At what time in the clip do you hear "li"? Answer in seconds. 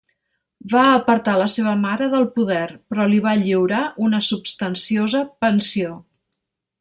3.11-3.21